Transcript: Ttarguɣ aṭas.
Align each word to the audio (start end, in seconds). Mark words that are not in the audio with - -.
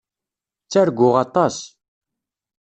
Ttarguɣ 0.63 1.15
aṭas. 1.23 1.55